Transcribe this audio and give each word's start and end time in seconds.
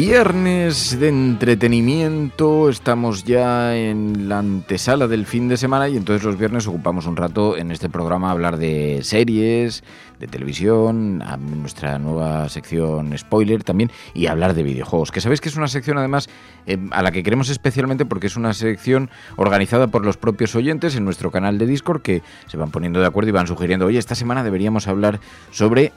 Viernes 0.00 1.00
de 1.00 1.08
entretenimiento, 1.08 2.68
estamos 2.68 3.24
ya 3.24 3.76
en 3.76 4.28
la 4.28 4.38
antesala 4.38 5.08
del 5.08 5.26
fin 5.26 5.48
de 5.48 5.56
semana 5.56 5.88
y 5.88 5.96
entonces 5.96 6.22
los 6.22 6.38
viernes 6.38 6.68
ocupamos 6.68 7.06
un 7.06 7.16
rato 7.16 7.56
en 7.56 7.72
este 7.72 7.88
programa 7.88 8.28
a 8.28 8.30
hablar 8.30 8.58
de 8.58 9.00
series, 9.02 9.82
de 10.20 10.28
televisión, 10.28 11.18
nuestra 11.60 11.98
nueva 11.98 12.48
sección 12.48 13.18
spoiler 13.18 13.64
también 13.64 13.90
y 14.14 14.26
hablar 14.26 14.54
de 14.54 14.62
videojuegos, 14.62 15.10
que 15.10 15.20
sabéis 15.20 15.40
que 15.40 15.48
es 15.48 15.56
una 15.56 15.66
sección 15.66 15.98
además 15.98 16.28
eh, 16.66 16.78
a 16.92 17.02
la 17.02 17.10
que 17.10 17.24
queremos 17.24 17.48
especialmente 17.48 18.06
porque 18.06 18.28
es 18.28 18.36
una 18.36 18.54
sección 18.54 19.10
organizada 19.34 19.88
por 19.88 20.04
los 20.04 20.16
propios 20.16 20.54
oyentes 20.54 20.94
en 20.94 21.04
nuestro 21.04 21.32
canal 21.32 21.58
de 21.58 21.66
Discord 21.66 22.02
que 22.02 22.22
se 22.46 22.56
van 22.56 22.70
poniendo 22.70 23.00
de 23.00 23.06
acuerdo 23.06 23.30
y 23.30 23.32
van 23.32 23.48
sugiriendo, 23.48 23.86
oye, 23.86 23.98
esta 23.98 24.14
semana 24.14 24.44
deberíamos 24.44 24.86
hablar 24.86 25.18
sobre 25.50 25.92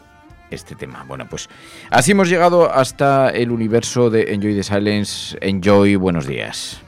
este 0.52 0.76
tema. 0.76 1.04
Bueno, 1.08 1.28
pues 1.28 1.50
así 1.90 2.12
hemos 2.12 2.30
llegado 2.30 2.72
hasta 2.72 3.30
el 3.30 3.52
universo 3.52 4.10
de 4.10 4.34
Enjoy 4.34 4.56
the 4.56 4.64
Silence. 4.64 5.38
Enjoy, 5.42 5.96
buenos 5.96 6.28
días. 6.28 6.82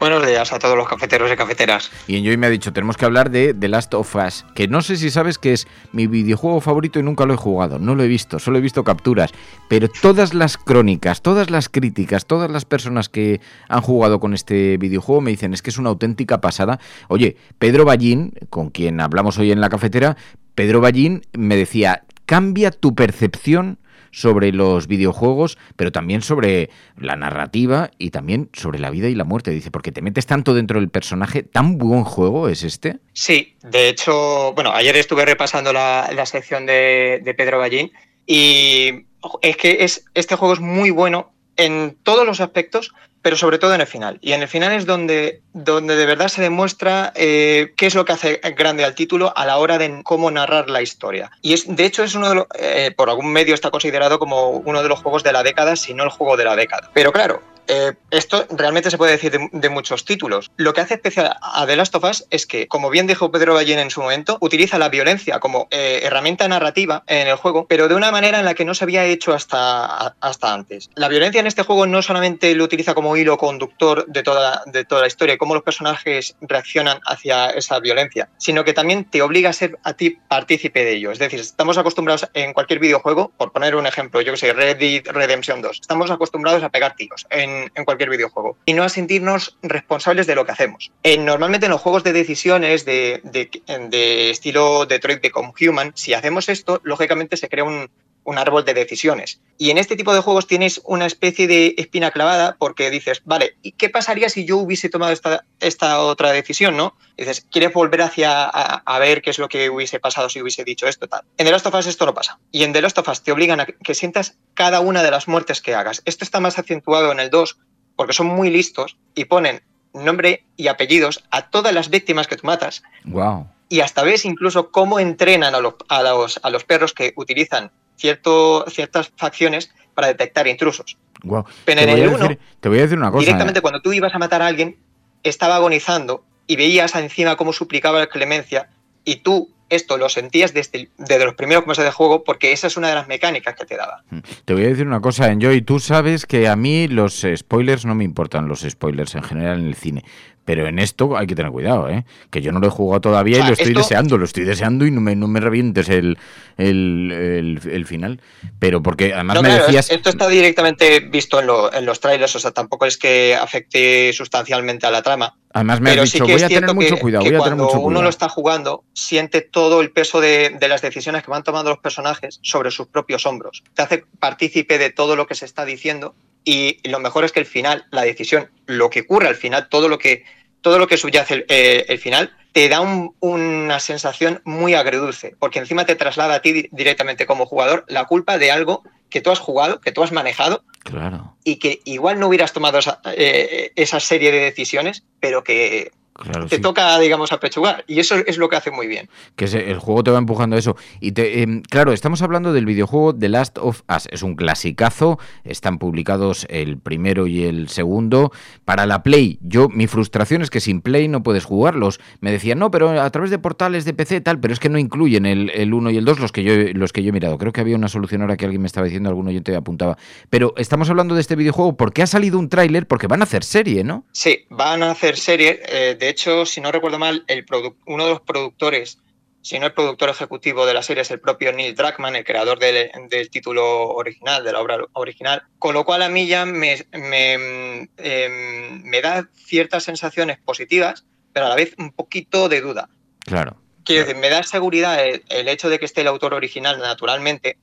Buenos 0.00 0.26
días 0.26 0.50
a 0.50 0.58
todos 0.58 0.78
los 0.78 0.88
cafeteros 0.88 1.30
y 1.30 1.36
cafeteras. 1.36 1.90
Y 2.06 2.16
Enjoy 2.16 2.38
me 2.38 2.46
ha 2.46 2.50
dicho, 2.50 2.72
tenemos 2.72 2.96
que 2.96 3.04
hablar 3.04 3.30
de 3.30 3.52
The 3.52 3.68
Last 3.68 3.92
of 3.92 4.16
Us, 4.16 4.46
que 4.54 4.66
no 4.66 4.80
sé 4.80 4.96
si 4.96 5.10
sabes 5.10 5.36
que 5.36 5.52
es 5.52 5.68
mi 5.92 6.06
videojuego 6.06 6.62
favorito 6.62 6.98
y 6.98 7.02
nunca 7.02 7.26
lo 7.26 7.34
he 7.34 7.36
jugado, 7.36 7.78
no 7.78 7.94
lo 7.94 8.02
he 8.02 8.08
visto, 8.08 8.38
solo 8.38 8.56
he 8.56 8.62
visto 8.62 8.82
capturas, 8.82 9.30
pero 9.68 9.88
todas 9.88 10.32
las 10.32 10.56
crónicas, 10.56 11.20
todas 11.20 11.50
las 11.50 11.68
críticas, 11.68 12.24
todas 12.24 12.50
las 12.50 12.64
personas 12.64 13.10
que 13.10 13.42
han 13.68 13.82
jugado 13.82 14.20
con 14.20 14.32
este 14.32 14.78
videojuego 14.78 15.20
me 15.20 15.32
dicen, 15.32 15.52
es 15.52 15.60
que 15.60 15.68
es 15.68 15.76
una 15.76 15.90
auténtica 15.90 16.40
pasada. 16.40 16.80
Oye, 17.08 17.36
Pedro 17.58 17.84
Ballín, 17.84 18.32
con 18.48 18.70
quien 18.70 19.02
hablamos 19.02 19.36
hoy 19.36 19.52
en 19.52 19.60
la 19.60 19.68
cafetera, 19.68 20.16
Pedro 20.54 20.80
Ballín 20.80 21.22
me 21.34 21.56
decía, 21.56 22.04
cambia 22.30 22.70
tu 22.70 22.94
percepción 22.94 23.80
sobre 24.12 24.52
los 24.52 24.86
videojuegos, 24.86 25.58
pero 25.74 25.90
también 25.90 26.22
sobre 26.22 26.70
la 26.96 27.16
narrativa 27.16 27.90
y 27.98 28.10
también 28.10 28.50
sobre 28.52 28.78
la 28.78 28.90
vida 28.90 29.08
y 29.08 29.16
la 29.16 29.24
muerte. 29.24 29.50
Dice, 29.50 29.72
porque 29.72 29.90
te 29.90 30.00
metes 30.00 30.26
tanto 30.26 30.54
dentro 30.54 30.78
del 30.78 30.90
personaje, 30.90 31.42
¿tan 31.42 31.76
buen 31.76 32.04
juego 32.04 32.48
es 32.48 32.62
este? 32.62 32.98
Sí, 33.14 33.56
de 33.64 33.88
hecho, 33.88 34.52
bueno, 34.54 34.70
ayer 34.70 34.94
estuve 34.94 35.24
repasando 35.24 35.72
la, 35.72 36.24
sección 36.24 36.66
de, 36.66 37.20
de, 37.24 37.34
Pedro 37.34 37.58
Ballín 37.58 37.90
y 38.28 39.06
es 39.42 39.56
que 39.56 39.78
es, 39.80 40.04
este 40.14 40.36
juego 40.36 40.54
es 40.54 40.60
muy 40.60 40.90
bueno 40.90 41.32
en 41.56 41.98
todos 42.04 42.24
los 42.24 42.40
aspectos, 42.40 42.92
pero 43.22 43.36
sobre 43.36 43.58
todo 43.58 43.74
en 43.74 43.80
el 43.80 43.86
final. 43.86 44.18
Y 44.20 44.32
en 44.32 44.42
el 44.42 44.48
final 44.48 44.72
es 44.72 44.86
donde, 44.86 45.40
donde 45.52 45.96
de 45.96 46.06
verdad 46.06 46.28
se 46.28 46.42
demuestra 46.42 47.12
eh, 47.14 47.72
qué 47.76 47.86
es 47.86 47.94
lo 47.94 48.04
que 48.04 48.12
hace 48.12 48.40
grande 48.56 48.84
al 48.84 48.94
título 48.94 49.32
a 49.36 49.46
la 49.46 49.58
hora 49.58 49.78
de 49.78 50.02
cómo 50.04 50.30
narrar 50.30 50.70
la 50.70 50.82
historia. 50.82 51.30
Y 51.42 51.52
es, 51.52 51.64
de 51.74 51.84
hecho 51.84 52.02
es 52.02 52.14
uno 52.14 52.28
de 52.28 52.34
los, 52.36 52.46
eh, 52.58 52.92
por 52.96 53.10
algún 53.10 53.32
medio 53.32 53.54
está 53.54 53.70
considerado 53.70 54.18
como 54.18 54.50
uno 54.50 54.82
de 54.82 54.88
los 54.88 55.00
juegos 55.00 55.22
de 55.22 55.32
la 55.32 55.42
década, 55.42 55.76
si 55.76 55.94
no 55.94 56.04
el 56.04 56.10
juego 56.10 56.36
de 56.36 56.44
la 56.44 56.56
década. 56.56 56.90
Pero 56.94 57.12
claro, 57.12 57.42
eh, 57.72 57.92
esto 58.10 58.46
realmente 58.50 58.90
se 58.90 58.98
puede 58.98 59.12
decir 59.12 59.30
de, 59.52 59.68
muchos 59.68 60.04
títulos. 60.04 60.50
Lo 60.56 60.74
que 60.74 60.80
hace 60.80 60.94
especial 60.94 61.36
a 61.40 61.64
The 61.66 61.76
Last 61.76 61.94
of 61.94 62.02
Us 62.02 62.26
es 62.30 62.44
que, 62.44 62.66
como 62.66 62.90
bien 62.90 63.06
dijo 63.06 63.30
Pedro 63.30 63.54
Ballén 63.54 63.78
en 63.78 63.90
su 63.90 64.00
momento, 64.02 64.38
utiliza 64.40 64.76
la 64.76 64.88
violencia 64.88 65.38
como 65.38 65.68
eh, 65.70 66.00
herramienta 66.02 66.48
narrativa 66.48 67.04
en 67.06 67.28
el 67.28 67.36
juego, 67.36 67.66
pero 67.68 67.86
de 67.86 67.94
una 67.94 68.10
manera 68.10 68.40
en 68.40 68.44
la 68.44 68.54
que 68.54 68.64
no 68.64 68.74
se 68.74 68.82
había 68.82 69.04
hecho 69.04 69.32
hasta, 69.32 70.16
hasta 70.20 70.52
antes. 70.52 70.90
La 70.96 71.06
violencia 71.06 71.38
en 71.38 71.46
este 71.46 71.62
juego 71.62 71.86
no 71.86 72.02
solamente 72.02 72.52
lo 72.56 72.64
utiliza 72.64 72.94
como 72.94 73.16
hilo 73.16 73.38
conductor 73.38 74.04
de 74.08 74.24
toda, 74.24 74.64
de 74.66 74.84
toda 74.84 75.02
la 75.02 75.06
historia, 75.06 75.38
cómo 75.38 75.54
los 75.54 75.62
personajes 75.62 76.34
reaccionan 76.40 76.98
hacia 77.06 77.50
esa 77.50 77.78
violencia, 77.78 78.30
sino 78.38 78.64
que 78.64 78.72
también 78.72 79.04
te 79.04 79.22
obliga 79.22 79.50
a 79.50 79.52
ser 79.52 79.78
a 79.84 79.92
ti 79.92 80.18
partícipe 80.26 80.84
de 80.84 80.94
ello. 80.94 81.12
Es 81.12 81.20
decir, 81.20 81.38
estamos 81.38 81.78
acostumbrados 81.78 82.28
en 82.34 82.52
cualquier 82.52 82.80
videojuego, 82.80 83.30
por 83.36 83.52
poner 83.52 83.76
un 83.76 83.86
ejemplo, 83.86 84.20
yo 84.22 84.32
que 84.32 84.38
sé, 84.38 84.52
Red 84.52 84.78
Dead 84.78 85.02
Redemption 85.06 85.62
2, 85.62 85.78
estamos 85.82 86.10
acostumbrados 86.10 86.64
a 86.64 86.70
pegar 86.70 86.96
tiros. 86.96 87.26
En 87.30 87.59
en, 87.74 87.84
cualquier 87.84 88.10
videojuego 88.10 88.56
y 88.66 88.72
no 88.72 88.82
a 88.82 88.88
sentirnos 88.88 89.58
responsables 89.62 90.26
de 90.26 90.34
lo 90.34 90.44
que 90.44 90.52
hacemos. 90.52 90.90
Eh, 91.02 91.18
normalmente 91.18 91.66
en 91.66 91.72
los 91.72 91.80
juegos 91.80 92.04
de 92.04 92.12
decisiones 92.12 92.84
de, 92.84 93.20
de, 93.24 94.30
estilo 94.30 94.86
Detroit 94.86 95.22
Become 95.22 95.52
Human, 95.60 95.92
si 95.94 96.14
hacemos 96.14 96.48
esto, 96.48 96.80
lógicamente 96.84 97.36
se 97.36 97.48
crea 97.48 97.64
un, 97.64 97.90
un 98.24 98.38
árbol 98.38 98.64
de 98.64 98.74
decisiones. 98.74 99.40
Y 99.58 99.70
en 99.70 99.78
este 99.78 99.96
tipo 99.96 100.14
de 100.14 100.20
juegos 100.20 100.46
tienes 100.46 100.80
una 100.84 101.06
especie 101.06 101.46
de 101.46 101.74
espina 101.76 102.10
clavada 102.10 102.56
porque 102.58 102.90
dices, 102.90 103.22
vale, 103.24 103.56
¿y 103.62 103.72
qué 103.72 103.88
pasaría 103.90 104.28
si 104.28 104.44
yo 104.44 104.56
hubiese 104.56 104.88
tomado 104.88 105.12
esta, 105.12 105.44
esta 105.60 106.00
otra 106.00 106.32
decisión, 106.32 106.76
no? 106.76 106.96
dices, 107.16 107.46
¿quieres 107.50 107.72
volver 107.72 108.02
hacia 108.02 108.44
a, 108.44 108.98
ver 108.98 109.20
qué 109.20 109.30
es 109.30 109.38
lo 109.38 109.48
que 109.48 109.68
hubiese 109.68 110.00
pasado 110.00 110.28
si 110.30 110.40
hubiese 110.40 110.64
dicho 110.64 110.86
esto? 110.86 111.06
Tal. 111.06 111.22
En 111.36 111.44
The 111.44 111.52
Last 111.52 111.66
of 111.66 111.74
Us 111.74 111.86
esto 111.86 112.06
no 112.06 112.14
pasa. 112.14 112.38
Y 112.50 112.62
en 112.64 112.72
The 112.72 112.80
Last 112.80 112.98
of 112.98 113.08
Us 113.08 113.22
te 113.22 113.32
obligan 113.32 113.60
a 113.60 113.66
que 113.66 113.94
sientas 113.94 114.38
cada 114.54 114.80
una 114.80 115.02
de 115.02 115.10
las 115.10 115.28
muertes 115.28 115.60
que 115.60 115.74
hagas. 115.74 116.02
Esto 116.06 116.24
está 116.24 116.40
más 116.40 116.58
acentuado 116.58 117.12
en 117.12 117.20
el 117.20 117.30
2 117.30 117.58
porque 117.96 118.14
son 118.14 118.28
muy 118.28 118.48
listos 118.48 118.96
y 119.14 119.26
ponen 119.26 119.62
nombre 119.92 120.44
y 120.56 120.68
apellidos 120.68 121.22
a 121.30 121.50
todas 121.50 121.74
las 121.74 121.90
víctimas 121.90 122.26
que 122.26 122.36
tú 122.36 122.46
matas. 122.46 122.82
Wow. 123.04 123.48
Y 123.68 123.80
hasta 123.80 124.02
ves 124.02 124.24
incluso 124.24 124.70
cómo 124.70 124.98
entrenan 124.98 125.54
a 125.54 125.60
los, 125.60 125.74
a 125.88 126.02
los, 126.02 126.40
a 126.42 126.50
los 126.50 126.64
perros 126.64 126.92
que 126.92 127.12
utilizan 127.16 127.70
cierto, 128.00 128.64
ciertas 128.68 129.12
facciones 129.16 129.70
para 129.94 130.08
detectar 130.08 130.48
intrusos. 130.48 130.96
Wow. 131.22 131.44
Pero 131.64 131.82
en 131.82 131.88
el 131.90 132.08
1, 132.08 132.28
te 132.60 132.68
voy 132.68 132.78
a 132.78 132.82
decir 132.82 132.96
una 132.96 133.10
cosa. 133.10 133.20
Directamente 133.20 133.58
¿eh? 133.58 133.62
cuando 133.62 133.82
tú 133.82 133.92
ibas 133.92 134.14
a 134.14 134.18
matar 134.18 134.42
a 134.42 134.46
alguien, 134.46 134.76
estaba 135.22 135.56
agonizando 135.56 136.24
y 136.46 136.56
veías 136.56 136.94
encima 136.94 137.36
cómo 137.36 137.52
suplicaba 137.52 137.98
la 137.98 138.06
clemencia 138.06 138.70
y 139.04 139.16
tú 139.16 139.50
esto 139.68 139.96
lo 139.96 140.08
sentías 140.08 140.52
desde, 140.52 140.90
desde 140.98 141.24
los 141.24 141.34
primeros 141.34 141.66
meses 141.66 141.84
de 141.84 141.92
juego 141.92 142.24
porque 142.24 142.52
esa 142.52 142.66
es 142.66 142.76
una 142.76 142.88
de 142.88 142.96
las 142.96 143.06
mecánicas 143.06 143.54
que 143.54 143.64
te 143.64 143.76
daba. 143.76 144.02
Mm. 144.10 144.18
Te 144.44 144.54
voy 144.54 144.64
a 144.64 144.68
decir 144.68 144.86
una 144.86 145.00
cosa, 145.00 145.30
Enjoy, 145.30 145.62
tú 145.62 145.78
sabes 145.78 146.26
que 146.26 146.48
a 146.48 146.56
mí 146.56 146.88
los 146.88 147.24
spoilers 147.36 147.86
no 147.86 147.94
me 147.94 148.04
importan 148.04 148.48
los 148.48 148.66
spoilers 148.68 149.14
en 149.14 149.22
general 149.22 149.60
en 149.60 149.66
el 149.66 149.76
cine, 149.76 150.04
pero 150.50 150.66
en 150.66 150.80
esto 150.80 151.16
hay 151.16 151.28
que 151.28 151.36
tener 151.36 151.52
cuidado, 151.52 151.88
¿eh? 151.88 152.04
Que 152.28 152.42
yo 152.42 152.50
no 152.50 152.58
lo 152.58 152.66
he 152.66 152.70
jugado 152.70 153.00
todavía 153.00 153.38
y 153.38 153.46
lo 153.46 153.52
estoy 153.52 153.72
deseando, 153.72 154.18
lo 154.18 154.24
estoy 154.24 154.42
deseando 154.42 154.84
y 154.84 154.90
no 154.90 155.00
me, 155.00 155.14
no 155.14 155.28
me 155.28 155.38
revientes 155.38 155.88
el, 155.88 156.18
el, 156.58 157.86
final. 157.86 158.20
Pero 158.58 158.82
porque 158.82 159.14
además 159.14 159.42
me 159.42 159.48
decías... 159.48 159.92
Esto 159.92 160.10
está 160.10 160.26
directamente 160.26 160.98
visto 160.98 161.38
en, 161.38 161.48
en, 161.72 161.86
los 161.86 162.00
trailers, 162.00 162.34
o 162.34 162.40
sea, 162.40 162.50
tampoco 162.50 162.84
es 162.84 162.96
que 162.96 163.36
afecte 163.36 164.12
sustancialmente 164.12 164.88
a 164.88 164.90
la 164.90 165.02
trama. 165.02 165.36
Además 165.52 165.80
me 165.80 165.90
has 165.92 166.10
dicho, 166.10 166.24
voy 166.24 166.42
a 166.42 166.48
tener 166.48 166.74
mucho 166.74 166.96
cuidado, 166.96 167.24
voy 167.24 167.34
a 167.36 167.38
tener 167.38 167.54
mucho 167.54 167.68
cuidado. 167.68 167.86
uno 167.86 168.02
lo 168.02 168.08
está 168.08 168.28
jugando, 168.28 168.82
siente 168.92 169.42
todo 169.42 169.80
el 169.82 169.92
peso 169.92 170.20
de, 170.20 170.56
de, 170.58 170.66
las 170.66 170.82
decisiones 170.82 171.22
que 171.22 171.30
van 171.30 171.44
tomando 171.44 171.70
los 171.70 171.78
personajes 171.78 172.40
sobre 172.42 172.72
sus 172.72 172.88
propios 172.88 173.24
hombros. 173.24 173.62
Te 173.74 173.82
hace 173.82 174.04
partícipe 174.18 174.78
de 174.78 174.90
todo 174.90 175.14
lo 175.14 175.28
que 175.28 175.36
se 175.36 175.44
está 175.44 175.64
diciendo 175.64 176.16
y 176.44 176.80
lo 176.88 177.00
mejor 177.00 177.24
es 177.24 177.32
que 177.32 177.40
el 177.40 177.46
final, 177.46 177.86
la 177.90 178.02
decisión, 178.02 178.50
lo 178.66 178.90
que 178.90 179.00
ocurre 179.00 179.28
al 179.28 179.36
final, 179.36 179.68
todo 179.68 179.88
lo 179.88 179.98
que 179.98 180.24
todo 180.60 180.78
lo 180.78 180.86
que 180.86 180.96
subyace 180.96 181.34
el, 181.34 181.46
eh, 181.48 181.84
el 181.88 181.98
final, 181.98 182.32
te 182.52 182.68
da 182.68 182.80
un, 182.80 183.14
una 183.20 183.78
sensación 183.80 184.40
muy 184.44 184.74
agridulce, 184.74 185.36
porque 185.38 185.58
encima 185.60 185.86
te 185.86 185.94
traslada 185.94 186.34
a 186.36 186.42
ti 186.42 186.68
directamente 186.72 187.26
como 187.26 187.46
jugador 187.46 187.84
la 187.88 188.04
culpa 188.06 188.38
de 188.38 188.50
algo 188.50 188.82
que 189.08 189.20
tú 189.20 189.30
has 189.30 189.38
jugado, 189.38 189.80
que 189.80 189.92
tú 189.92 190.02
has 190.02 190.12
manejado, 190.12 190.64
Claro. 190.84 191.36
y 191.44 191.56
que 191.56 191.80
igual 191.84 192.18
no 192.18 192.28
hubieras 192.28 192.52
tomado 192.52 192.78
esa, 192.78 193.00
eh, 193.16 193.72
esa 193.76 194.00
serie 194.00 194.32
de 194.32 194.40
decisiones, 194.40 195.04
pero 195.20 195.44
que 195.44 195.92
Claro, 196.20 196.46
te 196.46 196.56
sí. 196.56 196.62
toca, 196.62 196.98
digamos, 196.98 197.32
apechugar. 197.32 197.84
Y 197.86 197.98
eso 197.98 198.16
es 198.16 198.36
lo 198.38 198.48
que 198.48 198.56
hace 198.56 198.70
muy 198.70 198.86
bien. 198.86 199.08
Que 199.36 199.48
se- 199.48 199.70
el 199.70 199.78
juego 199.78 200.02
te 200.04 200.10
va 200.10 200.18
empujando 200.18 200.56
a 200.56 200.58
eso. 200.58 200.76
Y 201.00 201.12
te, 201.12 201.42
em, 201.42 201.62
claro, 201.62 201.92
estamos 201.92 202.22
hablando 202.22 202.52
del 202.52 202.66
videojuego 202.66 203.14
The 203.14 203.28
Last 203.28 203.58
of 203.58 203.82
Us. 203.94 204.06
Es 204.10 204.22
un 204.22 204.34
clasicazo. 204.36 205.18
Están 205.44 205.78
publicados 205.78 206.46
el 206.50 206.78
primero 206.78 207.26
y 207.26 207.44
el 207.44 207.68
segundo. 207.68 208.32
Para 208.64 208.86
la 208.86 209.02
Play, 209.02 209.38
yo, 209.42 209.68
mi 209.70 209.86
frustración 209.86 210.42
es 210.42 210.50
que 210.50 210.60
sin 210.60 210.80
Play 210.82 211.08
no 211.08 211.22
puedes 211.22 211.44
jugarlos. 211.44 212.00
Me 212.20 212.30
decían, 212.30 212.58
no, 212.58 212.70
pero 212.70 212.90
a 213.00 213.10
través 213.10 213.30
de 213.30 213.38
portales 213.38 213.84
de 213.84 213.94
PC 213.94 214.20
tal, 214.20 214.38
pero 214.40 214.52
es 214.52 214.60
que 214.60 214.68
no 214.68 214.78
incluyen 214.78 215.24
el, 215.26 215.50
el 215.54 215.72
1 215.72 215.90
y 215.90 215.96
el 215.96 216.04
2 216.04 216.20
los 216.20 216.32
que, 216.32 216.42
yo, 216.42 216.52
los 216.74 216.92
que 216.92 217.02
yo 217.02 217.08
he 217.08 217.12
mirado. 217.12 217.38
Creo 217.38 217.52
que 217.52 217.60
había 217.62 217.76
una 217.76 217.88
solución 217.88 218.20
ahora 218.22 218.36
que 218.36 218.44
alguien 218.44 218.60
me 218.60 218.66
estaba 218.66 218.84
diciendo, 218.84 219.08
alguno 219.08 219.30
yo 219.30 219.42
te 219.42 219.56
apuntaba. 219.56 219.96
Pero 220.28 220.52
estamos 220.58 220.90
hablando 220.90 221.14
de 221.14 221.22
este 221.22 221.34
videojuego 221.36 221.76
porque 221.76 222.02
ha 222.02 222.06
salido 222.06 222.38
un 222.38 222.48
tráiler, 222.50 222.86
porque 222.86 223.06
van 223.06 223.20
a 223.22 223.24
hacer 223.24 223.42
serie, 223.44 223.84
¿no? 223.84 224.04
Sí, 224.12 224.44
van 224.50 224.82
a 224.82 224.90
hacer 224.90 225.16
serie. 225.16 225.60
eh, 225.68 225.96
de 225.98 226.09
hecho, 226.10 226.46
si 226.46 226.60
no 226.60 226.72
recuerdo 226.72 226.98
mal, 226.98 227.24
el 227.26 227.44
uno 227.86 228.04
de 228.04 228.10
los 228.10 228.20
productores, 228.20 228.98
si 229.42 229.58
no 229.58 229.66
el 229.66 229.72
productor 229.72 230.10
ejecutivo 230.10 230.66
de 230.66 230.74
la 230.74 230.82
serie, 230.82 231.02
es 231.02 231.10
el 231.10 231.20
propio 231.20 231.52
Neil 231.52 231.74
Druckmann, 231.74 232.16
el 232.16 232.24
creador 232.24 232.58
del, 232.58 232.90
del 233.08 233.30
título 233.30 233.88
original, 233.88 234.44
de 234.44 234.52
la 234.52 234.60
obra 234.60 234.78
original. 234.92 235.42
Con 235.58 235.74
lo 235.74 235.84
cual 235.84 236.02
a 236.02 236.08
mí 236.08 236.26
ya 236.26 236.44
me, 236.44 236.84
me, 236.92 237.88
em, 237.96 238.82
me 238.82 239.00
da 239.00 239.28
ciertas 239.34 239.84
sensaciones 239.84 240.38
positivas, 240.38 241.06
pero 241.32 241.46
a 241.46 241.48
la 241.48 241.54
vez 241.54 241.74
un 241.78 241.92
poquito 241.92 242.48
de 242.48 242.60
duda. 242.60 242.90
Claro. 243.20 243.56
Quiero 243.84 244.04
decir, 244.04 244.20
me 244.20 244.28
da 244.28 244.42
seguridad 244.42 245.04
el, 245.04 245.24
el 245.30 245.48
hecho 245.48 245.70
de 245.70 245.78
que 245.78 245.86
esté 245.86 246.02
el 246.02 246.08
autor 246.08 246.34
original 246.34 246.78
naturalmente, 246.78 247.56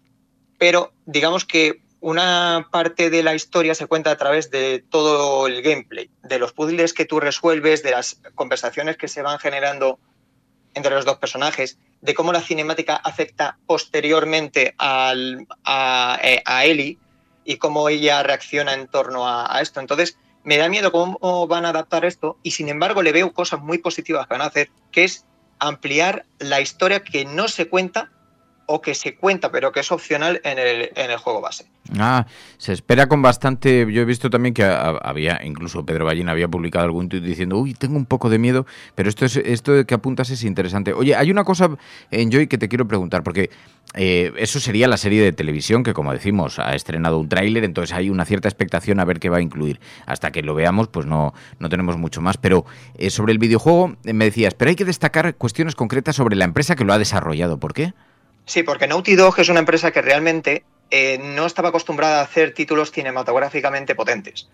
pero 0.57 0.94
digamos 1.05 1.45
que 1.45 1.81
una 2.07 2.69
parte 2.71 3.09
de 3.09 3.21
la 3.21 3.36
historia 3.36 3.75
se 3.75 3.86
cuenta 3.86 4.12
a 4.12 4.15
través 4.15 4.50
de 4.50 4.81
todo 4.89 5.45
el 5.45 5.62
gameplay, 5.62 6.09
de 6.24 6.39
los 6.39 6.54
puzzles 6.54 6.94
que 6.94 7.04
tú 7.04 7.19
resuelves, 7.19 7.83
de 7.83 7.92
las 7.92 8.21
conversaciones 8.33 8.95
que 8.95 9.09
se 9.09 9.21
van 9.21 9.39
generando 9.39 10.00
entre 10.74 10.95
los 10.95 11.04
dos 11.04 11.18
personajes, 11.18 11.77
de 12.00 12.13
cómo 12.13 12.31
la 12.31 12.39
cinemática 12.39 12.95
afecta 12.95 13.57
posteriormente 13.68 14.74
al- 14.77 15.48
a, 15.65 16.18
eh, 16.24 16.42
a 16.45 16.63
Ellie 16.63 16.98
y 17.44 17.57
cómo 17.57 17.89
ella 17.89 18.24
reacciona 18.24 18.74
en 18.74 18.88
torno 18.88 19.27
a, 19.27 19.54
a 19.54 19.62
esto. 19.62 19.81
Entonces, 19.81 20.18
me 20.45 20.56
da 20.56 20.69
miedo 20.69 20.94
cómo 20.94 21.45
van 21.48 21.65
a 21.65 21.69
adaptar 21.69 22.06
esto 22.06 22.38
y 22.42 22.51
sin 22.51 22.69
embargo 22.69 23.01
le 23.01 23.12
veo 23.12 23.33
cosas 23.33 23.59
muy 23.59 23.80
positivas 23.80 24.27
que 24.27 24.33
van 24.33 24.44
a 24.44 24.45
hacer, 24.45 24.69
que 24.94 25.04
es 25.04 25.25
ampliar 25.59 26.25
la 26.39 26.62
historia 26.62 27.04
que 27.04 27.25
no 27.25 27.50
se 27.50 27.68
cuenta 27.68 28.13
o 28.68 28.81
que 28.81 28.94
se 28.94 29.16
cuenta 29.16 29.52
pero 29.52 29.72
que 29.72 29.80
es 29.80 29.92
opcional 29.92 30.40
en 30.44 30.60
el, 30.60 30.90
en 30.96 31.12
el 31.12 31.18
juego 31.18 31.42
base. 31.42 31.66
Ah, 31.98 32.25
se 32.58 32.74
espera 32.74 33.08
con 33.08 33.22
bastante. 33.22 33.88
Yo 33.92 34.02
he 34.02 34.06
visto 34.06 34.30
también 34.30 34.54
que 34.54 34.64
ha- 34.64 34.90
había, 35.02 35.40
incluso 35.44 35.86
Pedro 35.86 36.04
Ballín 36.06 36.28
había 36.28 36.50
publicado 36.50 36.84
algún 36.84 37.08
tuit 37.08 37.24
diciendo, 37.24 37.58
uy, 37.58 37.74
tengo 37.74 37.96
un 37.96 38.06
poco 38.06 38.30
de 38.30 38.38
miedo, 38.40 38.66
pero 38.94 39.08
esto 39.08 39.24
es 39.25 39.38
esto 39.38 39.86
que 39.86 39.94
apuntas 39.96 40.30
es 40.30 40.44
interesante. 40.44 40.92
Oye, 40.94 41.16
hay 41.16 41.31
una 41.31 41.46
cosa 41.46 41.69
en 42.12 42.30
Joy 42.30 42.48
que 42.48 42.58
te 42.58 42.68
quiero 42.68 42.88
preguntar, 42.90 43.24
porque 43.24 43.50
eh, 43.94 44.34
eso 44.38 44.60
sería 44.60 44.90
la 44.90 44.98
serie 44.98 45.22
de 45.22 45.31
televisión 45.31 45.84
que, 45.84 45.94
como 45.94 46.12
decimos, 46.12 46.60
ha 46.60 46.75
estrenado 46.75 47.19
un 47.19 47.30
tráiler, 47.30 47.64
entonces 47.64 47.96
hay 47.96 48.10
una 48.10 48.25
cierta 48.25 48.50
expectación 48.50 49.00
a 49.00 49.06
ver 49.06 49.22
qué 49.22 49.30
va 49.30 49.38
a 49.38 49.42
incluir. 49.42 49.80
Hasta 50.06 50.31
que 50.31 50.42
lo 50.42 50.56
veamos, 50.56 50.90
pues 50.90 51.06
no, 51.06 51.34
no 51.60 51.69
tenemos 51.69 51.96
mucho 51.96 52.19
más. 52.22 52.36
Pero 52.36 52.66
eh, 52.98 53.10
sobre 53.12 53.31
el 53.31 53.40
videojuego 53.40 53.96
eh, 54.04 54.12
me 54.12 54.25
decías, 54.25 54.56
pero 54.56 54.68
hay 54.68 54.75
que 54.75 54.84
destacar 54.84 55.36
cuestiones 55.36 55.74
concretas 55.74 56.18
sobre 56.18 56.36
la 56.36 56.44
empresa 56.44 56.75
que 56.75 56.84
lo 56.84 56.92
ha 56.92 56.98
desarrollado. 57.00 57.58
¿Por 57.60 57.74
qué? 57.74 57.94
Sí, 58.47 58.63
porque 58.63 58.88
Naughty 58.88 59.15
Dog 59.15 59.38
es 59.39 59.49
una 59.49 59.59
empresa 59.59 59.91
que 59.91 60.01
realmente 60.01 60.63
eh, 60.89 61.19
no 61.21 61.45
estaba 61.45 61.69
acostumbrada 61.69 62.21
a 62.21 62.23
hacer 62.23 62.53
títulos 62.53 62.91
cinematográficamente 62.91 63.94
potentes. 63.94 64.47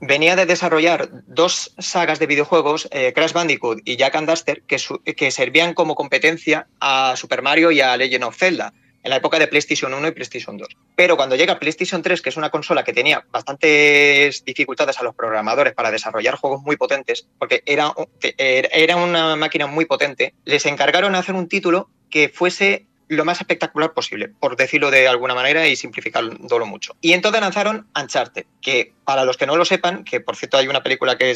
Venía 0.00 0.36
de 0.36 0.46
desarrollar 0.46 1.08
dos 1.26 1.74
sagas 1.76 2.20
de 2.20 2.28
videojuegos, 2.28 2.88
eh, 2.92 3.12
Crash 3.12 3.32
Bandicoot 3.32 3.80
y 3.84 3.96
Jack 3.96 4.14
and 4.14 4.30
Duster, 4.30 4.62
que, 4.62 4.78
que 5.14 5.30
servían 5.32 5.74
como 5.74 5.96
competencia 5.96 6.68
a 6.78 7.14
Super 7.16 7.42
Mario 7.42 7.72
y 7.72 7.80
a 7.80 7.96
Legend 7.96 8.22
of 8.22 8.38
Zelda 8.38 8.72
en 9.02 9.10
la 9.10 9.16
época 9.16 9.40
de 9.40 9.48
PlayStation 9.48 9.92
1 9.92 10.08
y 10.08 10.10
PlayStation 10.12 10.56
2. 10.56 10.68
Pero 10.94 11.16
cuando 11.16 11.34
llega 11.34 11.58
PlayStation 11.58 12.02
3, 12.02 12.22
que 12.22 12.28
es 12.28 12.36
una 12.36 12.50
consola 12.50 12.84
que 12.84 12.92
tenía 12.92 13.26
bastantes 13.32 14.44
dificultades 14.44 15.00
a 15.00 15.02
los 15.02 15.16
programadores 15.16 15.74
para 15.74 15.90
desarrollar 15.90 16.36
juegos 16.36 16.62
muy 16.62 16.76
potentes, 16.76 17.26
porque 17.38 17.64
era, 17.66 17.92
era 18.38 18.96
una 18.96 19.34
máquina 19.34 19.66
muy 19.66 19.86
potente, 19.86 20.34
les 20.44 20.66
encargaron 20.66 21.16
hacer 21.16 21.34
un 21.34 21.48
título 21.48 21.90
que 22.10 22.28
fuese 22.28 22.86
lo 23.16 23.24
más 23.24 23.40
espectacular 23.40 23.92
posible, 23.92 24.28
por 24.28 24.56
decirlo 24.56 24.90
de 24.90 25.08
alguna 25.08 25.34
manera 25.34 25.66
y 25.66 25.74
simplificándolo 25.74 26.64
mucho. 26.64 26.96
Y 27.00 27.12
entonces 27.12 27.40
lanzaron 27.40 27.88
Uncharted, 28.00 28.46
que 28.60 28.92
para 29.04 29.24
los 29.24 29.36
que 29.36 29.46
no 29.46 29.56
lo 29.56 29.64
sepan, 29.64 30.04
que 30.04 30.20
por 30.20 30.36
cierto 30.36 30.56
hay 30.56 30.68
una 30.68 30.82
película 30.82 31.18
que 31.18 31.34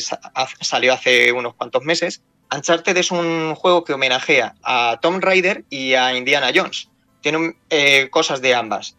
salió 0.60 0.92
hace 0.92 1.32
unos 1.32 1.54
cuantos 1.54 1.82
meses, 1.82 2.22
Uncharted 2.54 2.96
es 2.96 3.10
un 3.10 3.56
juego 3.56 3.82
que 3.82 3.92
homenajea 3.92 4.54
a 4.62 4.98
Tomb 5.02 5.22
Raider 5.22 5.64
y 5.68 5.94
a 5.94 6.16
Indiana 6.16 6.52
Jones. 6.54 6.88
Tiene 7.20 7.56
eh, 7.70 8.08
cosas 8.10 8.40
de 8.40 8.54
ambas. 8.54 8.96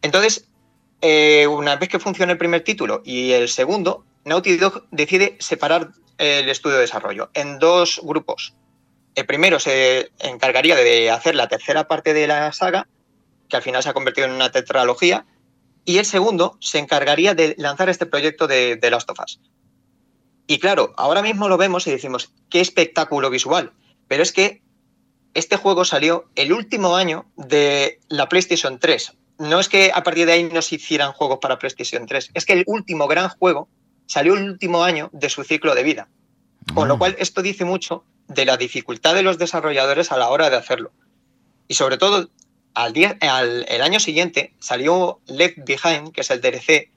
Entonces, 0.00 0.48
eh, 1.02 1.46
una 1.46 1.76
vez 1.76 1.90
que 1.90 1.98
funciona 1.98 2.32
el 2.32 2.38
primer 2.38 2.62
título 2.62 3.02
y 3.04 3.32
el 3.32 3.48
segundo, 3.48 4.04
Naughty 4.24 4.56
Dog 4.56 4.86
decide 4.90 5.36
separar 5.40 5.90
el 6.16 6.48
estudio 6.48 6.76
de 6.76 6.82
desarrollo 6.82 7.30
en 7.34 7.58
dos 7.58 8.00
grupos. 8.02 8.54
El 9.14 9.26
primero 9.26 9.58
se 9.58 10.10
encargaría 10.18 10.76
de 10.76 11.10
hacer 11.10 11.34
la 11.34 11.48
tercera 11.48 11.88
parte 11.88 12.14
de 12.14 12.26
la 12.26 12.52
saga, 12.52 12.86
que 13.48 13.56
al 13.56 13.62
final 13.62 13.82
se 13.82 13.88
ha 13.88 13.94
convertido 13.94 14.26
en 14.26 14.34
una 14.34 14.50
tetralogía, 14.50 15.26
y 15.84 15.98
el 15.98 16.04
segundo 16.04 16.56
se 16.60 16.78
encargaría 16.78 17.34
de 17.34 17.54
lanzar 17.58 17.88
este 17.88 18.06
proyecto 18.06 18.46
de, 18.46 18.76
de 18.76 18.90
Last 18.90 19.10
of 19.10 19.18
Us. 19.20 19.40
Y 20.46 20.58
claro, 20.58 20.92
ahora 20.96 21.22
mismo 21.22 21.48
lo 21.48 21.56
vemos 21.56 21.86
y 21.86 21.90
decimos, 21.90 22.32
qué 22.48 22.60
espectáculo 22.60 23.30
visual, 23.30 23.72
pero 24.08 24.22
es 24.22 24.32
que 24.32 24.62
este 25.34 25.56
juego 25.56 25.84
salió 25.84 26.28
el 26.34 26.52
último 26.52 26.96
año 26.96 27.26
de 27.36 28.00
la 28.08 28.28
PlayStation 28.28 28.78
3. 28.78 29.12
No 29.38 29.60
es 29.60 29.68
que 29.68 29.92
a 29.94 30.02
partir 30.02 30.26
de 30.26 30.32
ahí 30.32 30.44
no 30.44 30.60
se 30.60 30.74
hicieran 30.74 31.12
juegos 31.12 31.38
para 31.40 31.58
PlayStation 31.58 32.06
3, 32.06 32.32
es 32.34 32.44
que 32.44 32.52
el 32.52 32.64
último 32.66 33.06
gran 33.06 33.28
juego 33.28 33.68
salió 34.06 34.34
el 34.34 34.42
último 34.42 34.82
año 34.82 35.08
de 35.12 35.30
su 35.30 35.44
ciclo 35.44 35.74
de 35.74 35.84
vida. 35.84 36.08
Con 36.74 36.88
lo 36.88 36.98
cual, 36.98 37.16
esto 37.18 37.42
dice 37.42 37.64
mucho 37.64 38.04
de 38.30 38.44
la 38.44 38.56
dificultad 38.56 39.14
de 39.14 39.22
los 39.22 39.38
desarrolladores 39.38 40.12
a 40.12 40.16
la 40.16 40.30
hora 40.30 40.50
de 40.50 40.56
hacerlo. 40.56 40.92
Y 41.66 41.74
sobre 41.74 41.98
todo, 41.98 42.30
al, 42.74 42.92
día, 42.92 43.18
al 43.20 43.66
el 43.68 43.82
año 43.82 43.98
siguiente 43.98 44.54
salió 44.60 45.20
Left 45.26 45.58
Behind, 45.66 46.12
que 46.12 46.20
es 46.20 46.30
el 46.30 46.40
DLC 46.40 46.90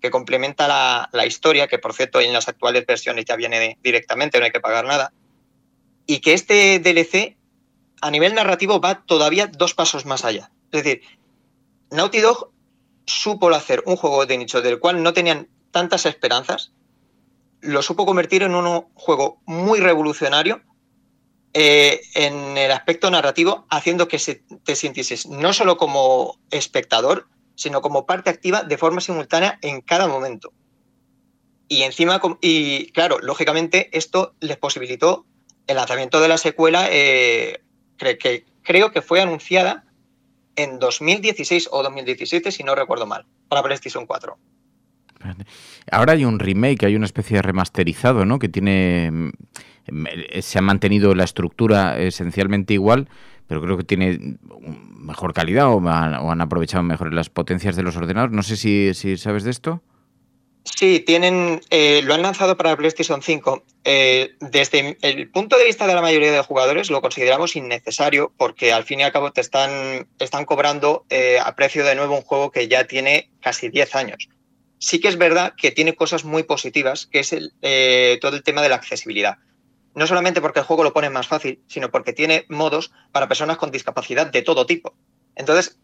que 0.00 0.10
complementa 0.10 0.66
la, 0.66 1.10
la 1.12 1.26
historia, 1.26 1.66
que 1.68 1.78
por 1.78 1.92
cierto 1.92 2.20
en 2.20 2.32
las 2.32 2.48
actuales 2.48 2.86
versiones 2.86 3.26
ya 3.26 3.36
viene 3.36 3.78
directamente, 3.82 4.38
no 4.38 4.46
hay 4.46 4.50
que 4.50 4.60
pagar 4.60 4.86
nada. 4.86 5.12
Y 6.06 6.20
que 6.20 6.32
este 6.32 6.78
DLC, 6.78 7.36
a 8.00 8.10
nivel 8.10 8.34
narrativo, 8.34 8.80
va 8.80 9.04
todavía 9.04 9.46
dos 9.46 9.74
pasos 9.74 10.06
más 10.06 10.24
allá. 10.24 10.50
Es 10.72 10.84
decir, 10.84 11.02
Naughty 11.90 12.20
Dog 12.20 12.50
supo 13.04 13.50
hacer 13.50 13.82
un 13.84 13.96
juego 13.96 14.24
de 14.24 14.38
nicho 14.38 14.62
del 14.62 14.78
cual 14.78 15.02
no 15.02 15.12
tenían 15.12 15.48
tantas 15.70 16.06
esperanzas, 16.06 16.72
lo 17.60 17.82
supo 17.82 18.06
convertir 18.06 18.42
en 18.42 18.54
un 18.54 18.86
juego 18.94 19.40
muy 19.44 19.80
revolucionario 19.80 20.62
eh, 21.60 22.02
en 22.14 22.56
el 22.56 22.70
aspecto 22.70 23.10
narrativo, 23.10 23.66
haciendo 23.68 24.06
que 24.06 24.20
se, 24.20 24.44
te 24.62 24.76
sintieses 24.76 25.26
no 25.26 25.52
solo 25.52 25.76
como 25.76 26.38
espectador, 26.52 27.26
sino 27.56 27.82
como 27.82 28.06
parte 28.06 28.30
activa 28.30 28.62
de 28.62 28.78
forma 28.78 29.00
simultánea 29.00 29.58
en 29.62 29.80
cada 29.80 30.06
momento. 30.06 30.52
Y 31.66 31.82
encima, 31.82 32.20
y 32.40 32.92
claro, 32.92 33.18
lógicamente 33.18 33.90
esto 33.90 34.36
les 34.38 34.56
posibilitó 34.56 35.26
el 35.66 35.74
lanzamiento 35.74 36.20
de 36.20 36.28
la 36.28 36.38
secuela, 36.38 36.86
eh, 36.92 37.60
que 37.96 38.44
creo 38.62 38.92
que 38.92 39.02
fue 39.02 39.20
anunciada 39.20 39.84
en 40.54 40.78
2016 40.78 41.70
o 41.72 41.82
2017, 41.82 42.52
si 42.52 42.62
no 42.62 42.76
recuerdo 42.76 43.04
mal, 43.04 43.26
para 43.48 43.64
PlayStation 43.64 44.06
4. 44.06 44.38
Ahora 45.90 46.12
hay 46.12 46.24
un 46.24 46.38
remake, 46.38 46.86
hay 46.86 46.96
una 46.96 47.06
especie 47.06 47.36
de 47.36 47.42
remasterizado, 47.42 48.24
¿no? 48.24 48.38
Que 48.38 48.48
tiene. 48.48 49.10
mm, 49.10 49.30
eh, 49.86 50.42
Se 50.42 50.58
ha 50.58 50.62
mantenido 50.62 51.14
la 51.14 51.24
estructura 51.24 51.98
esencialmente 51.98 52.74
igual, 52.74 53.08
pero 53.46 53.62
creo 53.62 53.76
que 53.76 53.84
tiene 53.84 54.38
mejor 55.08 55.32
calidad 55.32 55.68
o 55.68 55.80
han, 55.88 56.40
aprovechado 56.40 56.82
mejor 56.82 57.12
las 57.12 57.30
potencias 57.30 57.76
de 57.76 57.82
los 57.82 57.96
ordenadores. 57.96 58.34
No 58.34 58.42
sé 58.42 58.56
si, 58.56 59.16
sabes 59.16 59.44
de 59.44 59.50
esto. 59.50 59.82
Sí, 60.64 61.00
tienen, 61.00 61.62
eh, 61.70 62.02
lo 62.04 62.12
han 62.12 62.20
lanzado 62.20 62.56
para 62.56 62.76
PlayStation 62.76 63.22
5. 63.22 63.64
Eh, 63.84 64.34
desde 64.40 64.98
el 65.00 65.30
punto 65.30 65.56
de 65.56 65.64
vista 65.64 65.86
de 65.86 65.94
la 65.94 66.02
mayoría 66.02 66.30
de 66.30 66.42
jugadores 66.42 66.90
lo 66.90 67.00
consideramos 67.00 67.56
innecesario 67.56 68.32
porque 68.36 68.72
al 68.72 68.84
fin 68.84 69.00
y 69.00 69.04
al 69.04 69.12
cabo 69.12 69.32
te 69.32 69.40
están, 69.40 70.06
están 70.18 70.44
cobrando 70.44 71.06
eh, 71.08 71.38
a 71.42 71.56
precio 71.56 71.86
de 71.86 71.94
nuevo 71.94 72.16
un 72.16 72.22
juego 72.22 72.50
que 72.50 72.68
ya 72.68 72.84
tiene 72.84 73.30
casi 73.40 73.70
10 73.70 73.96
años. 73.96 74.28
Sí 74.78 75.00
que 75.00 75.08
es 75.08 75.18
verdad 75.18 75.54
que 75.56 75.70
tiene 75.70 75.94
cosas 75.94 76.24
muy 76.24 76.42
positivas, 76.42 77.06
que 77.06 77.20
es 77.20 77.34
eh, 77.62 78.18
todo 78.20 78.36
el 78.36 78.42
tema 78.42 78.62
de 78.62 78.68
la 78.68 78.76
accesibilidad. 78.76 79.38
No 79.94 80.06
solamente 80.06 80.40
porque 80.40 80.60
el 80.60 80.66
juego 80.66 80.84
lo 80.84 80.92
pone 80.92 81.10
más 81.10 81.26
fácil, 81.26 81.60
sino 81.66 81.90
porque 81.90 82.12
tiene 82.12 82.46
modos 82.48 82.92
para 83.12 83.28
personas 83.28 83.56
con 83.56 83.70
discapacidad 83.70 84.26
de 84.26 84.42
todo 84.42 84.66
tipo. 84.66 84.94
Entonces, 85.34 85.78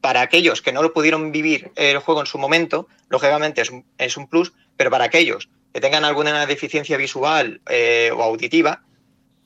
para 0.00 0.20
aquellos 0.20 0.62
que 0.62 0.72
no 0.72 0.82
lo 0.82 0.92
pudieron 0.92 1.32
vivir 1.32 1.70
el 1.76 1.98
juego 1.98 2.20
en 2.20 2.26
su 2.26 2.38
momento, 2.38 2.88
lógicamente 3.08 3.60
es 3.60 3.70
un, 3.70 3.84
es 3.98 4.16
un 4.16 4.28
plus, 4.28 4.52
pero 4.76 4.90
para 4.90 5.04
aquellos 5.04 5.48
que 5.72 5.80
tengan 5.80 6.04
alguna 6.04 6.46
deficiencia 6.46 6.96
visual 6.96 7.60
eh, 7.68 8.10
o 8.14 8.22
auditiva, 8.22 8.82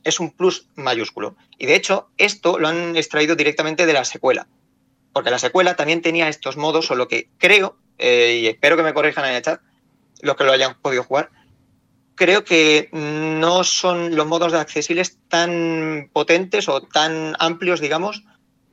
es 0.05 0.21
un 0.21 0.31
plus 0.31 0.69
mayúsculo. 0.77 1.37
Y 1.59 1.67
de 1.67 1.75
hecho, 1.75 2.11
esto 2.17 2.59
lo 2.59 2.69
han 2.69 2.97
extraído 2.97 3.37
directamente 3.37 3.87
de 3.87 3.93
la 3.93 4.05
secuela. 4.05 4.47
Porque 5.13 5.31
la 5.31 5.39
secuela 5.39 5.77
también 5.77 6.03
tenía 6.03 6.29
estos 6.29 6.57
modos, 6.57 6.87
solo 6.87 7.09
que 7.09 7.29
creo, 7.39 7.77
eh, 7.99 8.41
y 8.43 8.47
espero 8.47 8.77
que 8.77 8.83
me 8.83 8.95
corrijan 8.95 9.25
en 9.27 9.35
el 9.35 9.43
chat, 9.43 9.61
los 10.23 10.37
que 10.37 10.45
lo 10.45 10.53
hayan 10.53 10.77
podido 10.81 11.05
jugar, 11.05 11.31
creo 12.15 12.45
que 12.45 12.91
no 12.93 13.65
son 13.65 14.15
los 14.15 14.27
modos 14.27 14.53
de 14.53 14.59
accesibles 14.59 15.19
tan 15.29 16.11
potentes 16.13 16.69
o 16.69 16.83
tan 16.83 17.35
amplios, 17.39 17.81
digamos, 17.81 18.25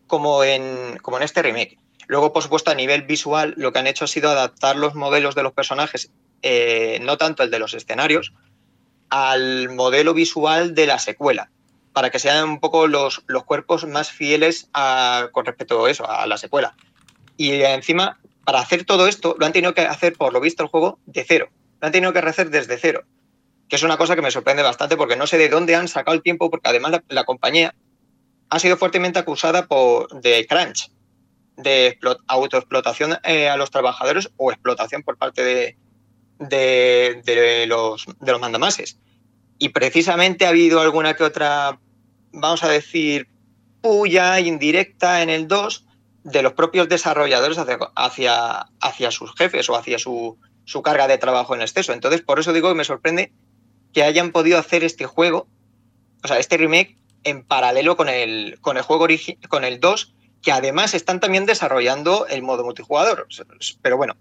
como 0.05 0.43
en, 0.43 0.97
como 1.01 1.17
en 1.17 1.23
este 1.23 1.41
remake. 1.41 1.77
Luego, 2.07 2.33
por 2.33 2.43
supuesto, 2.43 2.71
a 2.71 2.75
nivel 2.75 3.03
visual, 3.03 3.53
lo 3.57 3.71
que 3.71 3.79
han 3.79 3.87
hecho 3.87 4.05
ha 4.05 4.09
sido 4.09 4.29
adaptar 4.29 4.75
los 4.75 4.95
modelos 4.95 5.35
de 5.35 5.43
los 5.43 5.53
personajes, 5.53 6.11
eh, 6.41 6.99
no 7.01 7.17
tanto 7.17 7.43
el 7.43 7.51
de 7.51 7.59
los 7.59 7.73
escenarios, 7.73 8.33
al 9.09 9.69
modelo 9.69 10.13
visual 10.13 10.75
de 10.75 10.87
la 10.87 10.99
secuela, 10.99 11.49
para 11.97 12.11
que 12.11 12.19
sean 12.19 12.47
un 12.47 12.59
poco 12.59 12.85
los, 12.85 13.23
los 13.25 13.43
cuerpos 13.43 13.87
más 13.87 14.11
fieles 14.11 14.69
a, 14.71 15.29
con 15.31 15.47
respecto 15.47 15.83
a 15.83 15.89
eso, 15.89 16.07
a 16.07 16.27
la 16.27 16.37
secuela. 16.37 16.75
Y 17.37 17.63
encima, 17.63 18.19
para 18.45 18.59
hacer 18.59 18.85
todo 18.85 19.07
esto, 19.07 19.35
lo 19.39 19.47
han 19.47 19.51
tenido 19.51 19.73
que 19.73 19.81
hacer, 19.81 20.13
por 20.13 20.31
lo 20.31 20.39
visto, 20.39 20.61
el 20.61 20.69
juego 20.69 20.99
de 21.07 21.25
cero. 21.27 21.49
Lo 21.81 21.87
han 21.87 21.91
tenido 21.91 22.13
que 22.13 22.19
hacer 22.19 22.51
desde 22.51 22.77
cero, 22.77 23.01
que 23.67 23.77
es 23.77 23.81
una 23.81 23.97
cosa 23.97 24.15
que 24.15 24.21
me 24.21 24.29
sorprende 24.29 24.61
bastante 24.61 24.95
porque 24.95 25.15
no 25.15 25.25
sé 25.25 25.39
de 25.39 25.49
dónde 25.49 25.73
han 25.73 25.87
sacado 25.87 26.13
el 26.13 26.21
tiempo, 26.21 26.51
porque 26.51 26.69
además 26.69 26.91
la, 26.91 27.03
la 27.09 27.23
compañía 27.23 27.73
ha 28.51 28.59
sido 28.59 28.77
fuertemente 28.77 29.17
acusada 29.17 29.65
por, 29.65 30.21
de 30.21 30.45
crunch, 30.45 30.91
de 31.55 31.97
autoexplotación 32.27 33.17
eh, 33.23 33.49
a 33.49 33.57
los 33.57 33.71
trabajadores 33.71 34.29
o 34.37 34.51
explotación 34.51 35.01
por 35.01 35.17
parte 35.17 35.43
de, 35.43 35.77
de, 36.37 37.23
de, 37.25 37.65
los, 37.65 38.05
de 38.19 38.31
los 38.31 38.39
mandamases. 38.39 38.99
Y 39.59 39.69
precisamente 39.69 40.45
ha 40.45 40.49
habido 40.49 40.81
alguna 40.81 41.15
que 41.15 41.23
otra, 41.23 41.79
vamos 42.39 42.63
a 42.63 42.69
decir, 42.69 43.27
puya 43.81 44.39
indirecta 44.39 45.21
en 45.21 45.29
el 45.29 45.47
2 45.47 45.85
de 46.23 46.41
los 46.41 46.53
propios 46.53 46.89
desarrolladores 46.89 47.57
hacia, 47.57 47.77
hacia, 47.95 48.67
hacia 48.81 49.11
sus 49.11 49.33
jefes 49.35 49.69
o 49.69 49.75
hacia 49.75 49.97
su, 49.97 50.37
su, 50.65 50.81
carga 50.81 51.07
de 51.07 51.17
trabajo 51.17 51.55
en 51.55 51.61
exceso. 51.61 51.93
Entonces, 51.93 52.21
por 52.21 52.39
eso 52.39 52.53
digo 52.53 52.69
que 52.69 52.75
me 52.75 52.83
sorprende 52.83 53.31
que 53.93 54.03
hayan 54.03 54.31
podido 54.31 54.57
hacer 54.59 54.83
este 54.83 55.05
juego, 55.05 55.47
o 56.23 56.27
sea, 56.27 56.39
este 56.39 56.57
remake 56.57 56.97
en 57.23 57.43
paralelo 57.43 57.95
con 57.95 58.09
el, 58.09 58.57
con 58.61 58.77
el 58.77 58.83
juego 58.83 59.07
con 59.49 59.63
el 59.63 59.79
2, 59.79 60.13
que 60.41 60.51
además 60.51 60.93
están 60.93 61.19
también 61.19 61.45
desarrollando 61.45 62.27
el 62.27 62.41
modo 62.41 62.63
multijugador. 62.63 63.27
Pero 63.81 63.97
bueno, 63.97 64.15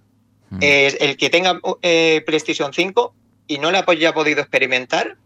mm. 0.51 0.59
eh, 0.61 0.97
el 1.01 1.17
que 1.17 1.31
tenga 1.31 1.61
eh, 1.83 2.23
PlayStation 2.27 2.73
5 2.73 3.15
y 3.49 3.59
no 3.59 3.71
la 3.71 3.85
haya 3.87 4.15
podido 4.15 4.41
experimentar, 4.41 5.17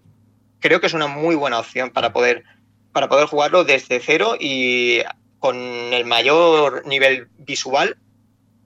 creo 0.61 0.81
que 0.81 0.87
es 0.87 0.95
una 0.95 1.07
muy 1.07 1.35
buena 1.35 1.59
opción 1.59 1.91
para 1.91 2.13
poder, 2.13 2.45
para 2.93 3.09
poder 3.09 3.27
jugarlo 3.27 3.65
desde 3.65 4.01
cero 4.01 4.37
y 4.39 5.01
con 5.39 5.57
el 5.57 6.05
mayor 6.05 6.87
nivel 6.87 7.29
visual 7.39 7.97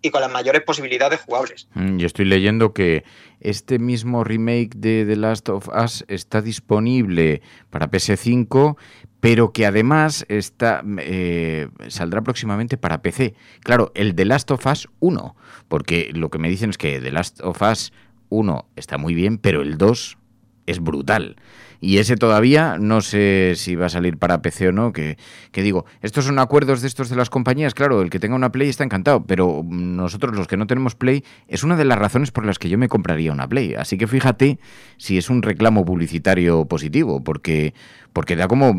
y 0.04 0.10
con 0.10 0.20
las 0.20 0.30
mayores 0.30 0.62
posibilidades 0.62 1.20
jugables. 1.22 1.66
Mm, 1.72 1.96
yo 1.96 2.06
estoy 2.06 2.26
leyendo 2.26 2.74
que 2.74 3.04
este 3.40 3.78
mismo 3.78 4.22
remake 4.22 4.74
de 4.76 5.06
The 5.06 5.16
Last 5.16 5.48
of 5.48 5.68
Us 5.68 6.04
está 6.08 6.42
disponible 6.42 7.40
para 7.70 7.90
PS5, 7.90 8.76
pero 9.20 9.52
que 9.52 9.64
además 9.64 10.26
está, 10.28 10.84
eh, 10.98 11.68
saldrá 11.88 12.20
próximamente 12.20 12.76
para 12.76 13.00
PC. 13.00 13.34
Claro, 13.60 13.92
el 13.94 14.14
The 14.14 14.26
Last 14.26 14.50
of 14.50 14.66
Us 14.66 14.88
1, 15.00 15.36
porque 15.68 16.10
lo 16.12 16.28
que 16.28 16.38
me 16.38 16.50
dicen 16.50 16.68
es 16.68 16.76
que 16.76 17.00
The 17.00 17.10
Last 17.10 17.40
of 17.40 17.62
Us 17.62 17.94
1 18.28 18.68
está 18.76 18.98
muy 18.98 19.14
bien, 19.14 19.38
pero 19.38 19.62
el 19.62 19.78
2 19.78 20.18
es 20.66 20.80
brutal. 20.80 21.36
Y 21.84 21.98
ese 21.98 22.16
todavía 22.16 22.78
no 22.80 23.02
sé 23.02 23.52
si 23.56 23.76
va 23.76 23.86
a 23.86 23.88
salir 23.90 24.16
para 24.16 24.40
PC 24.40 24.68
o 24.68 24.72
no, 24.72 24.94
que, 24.94 25.18
que, 25.52 25.62
digo, 25.62 25.84
estos 26.00 26.24
son 26.24 26.38
acuerdos 26.38 26.80
de 26.80 26.88
estos 26.88 27.10
de 27.10 27.16
las 27.16 27.28
compañías, 27.28 27.74
claro, 27.74 28.00
el 28.00 28.08
que 28.08 28.18
tenga 28.18 28.34
una 28.34 28.50
Play 28.50 28.70
está 28.70 28.84
encantado, 28.84 29.26
pero 29.26 29.62
nosotros 29.68 30.34
los 30.34 30.46
que 30.46 30.56
no 30.56 30.66
tenemos 30.66 30.94
Play 30.94 31.24
es 31.46 31.62
una 31.62 31.76
de 31.76 31.84
las 31.84 31.98
razones 31.98 32.30
por 32.30 32.46
las 32.46 32.58
que 32.58 32.70
yo 32.70 32.78
me 32.78 32.88
compraría 32.88 33.32
una 33.32 33.46
Play. 33.46 33.74
Así 33.74 33.98
que 33.98 34.06
fíjate 34.06 34.58
si 34.96 35.18
es 35.18 35.28
un 35.28 35.42
reclamo 35.42 35.84
publicitario 35.84 36.64
positivo, 36.64 37.22
porque, 37.22 37.74
porque 38.14 38.34
da 38.34 38.48
como, 38.48 38.74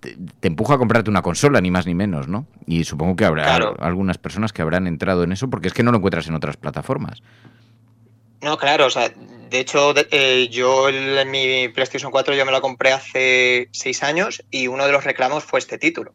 te, 0.00 0.16
te 0.40 0.48
empuja 0.48 0.74
a 0.74 0.78
comprarte 0.78 1.08
una 1.08 1.22
consola, 1.22 1.60
ni 1.60 1.70
más 1.70 1.86
ni 1.86 1.94
menos, 1.94 2.26
¿no? 2.26 2.48
Y 2.66 2.82
supongo 2.82 3.14
que 3.14 3.26
habrá 3.26 3.44
claro. 3.44 3.76
algunas 3.78 4.18
personas 4.18 4.52
que 4.52 4.62
habrán 4.62 4.88
entrado 4.88 5.22
en 5.22 5.30
eso 5.30 5.48
porque 5.48 5.68
es 5.68 5.74
que 5.74 5.84
no 5.84 5.92
lo 5.92 5.98
encuentras 5.98 6.26
en 6.26 6.34
otras 6.34 6.56
plataformas. 6.56 7.22
No, 8.42 8.56
claro, 8.56 8.86
o 8.86 8.90
sea, 8.90 9.12
de 9.50 9.58
hecho, 9.58 9.92
eh, 10.10 10.48
yo 10.48 10.88
en 10.88 11.30
mi 11.30 11.68
PlayStation 11.68 12.10
4 12.10 12.34
yo 12.34 12.46
me 12.46 12.52
la 12.52 12.60
compré 12.60 12.92
hace 12.92 13.68
seis 13.72 14.02
años 14.02 14.42
y 14.50 14.68
uno 14.68 14.86
de 14.86 14.92
los 14.92 15.04
reclamos 15.04 15.44
fue 15.44 15.58
este 15.58 15.76
título, 15.76 16.14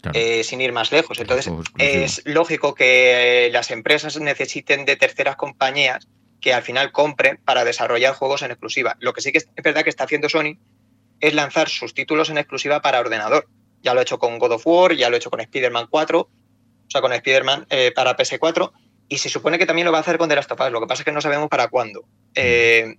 claro. 0.00 0.18
eh, 0.18 0.42
sin 0.42 0.60
ir 0.60 0.72
más 0.72 0.90
lejos. 0.90 1.20
Entonces, 1.20 1.52
es 1.78 2.22
lógico 2.24 2.74
que 2.74 3.50
las 3.52 3.70
empresas 3.70 4.18
necesiten 4.18 4.84
de 4.84 4.96
terceras 4.96 5.36
compañías 5.36 6.08
que 6.40 6.54
al 6.54 6.62
final 6.62 6.90
compren 6.90 7.38
para 7.44 7.64
desarrollar 7.64 8.14
juegos 8.14 8.42
en 8.42 8.50
exclusiva. 8.50 8.96
Lo 8.98 9.12
que 9.12 9.20
sí 9.20 9.30
que 9.30 9.38
es 9.38 9.48
verdad 9.62 9.84
que 9.84 9.90
está 9.90 10.04
haciendo 10.04 10.28
Sony 10.28 10.56
es 11.20 11.34
lanzar 11.34 11.68
sus 11.68 11.94
títulos 11.94 12.30
en 12.30 12.38
exclusiva 12.38 12.80
para 12.80 12.98
ordenador. 12.98 13.46
Ya 13.82 13.94
lo 13.94 14.00
he 14.00 14.02
hecho 14.02 14.18
con 14.18 14.38
God 14.38 14.52
of 14.52 14.66
War, 14.66 14.94
ya 14.94 15.10
lo 15.10 15.16
he 15.16 15.18
hecho 15.18 15.30
con 15.30 15.40
Spider-Man 15.40 15.88
4, 15.90 16.18
o 16.20 16.30
sea, 16.88 17.00
con 17.02 17.12
Spider-Man 17.12 17.66
eh, 17.68 17.92
para 17.94 18.16
PS4 18.16 18.72
y 19.10 19.18
se 19.18 19.28
supone 19.28 19.58
que 19.58 19.66
también 19.66 19.84
lo 19.84 19.92
va 19.92 19.98
a 19.98 20.02
hacer 20.02 20.16
con 20.16 20.28
The 20.28 20.36
Last 20.36 20.52
of 20.52 20.60
Us, 20.60 20.70
lo 20.70 20.80
que 20.80 20.86
pasa 20.86 21.02
es 21.02 21.04
que 21.04 21.12
no 21.12 21.20
sabemos 21.20 21.48
para 21.48 21.66
cuándo. 21.66 22.04
Eh, 22.36 22.96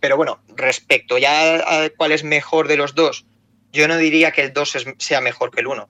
pero 0.00 0.16
bueno, 0.16 0.42
respecto 0.48 1.18
ya 1.18 1.84
a 1.84 1.90
cuál 1.90 2.10
es 2.10 2.24
mejor 2.24 2.68
de 2.68 2.78
los 2.78 2.94
dos, 2.94 3.26
yo 3.70 3.86
no 3.86 3.98
diría 3.98 4.32
que 4.32 4.40
el 4.40 4.54
2 4.54 4.86
sea 4.96 5.20
mejor 5.20 5.50
que 5.50 5.60
el 5.60 5.66
1. 5.66 5.88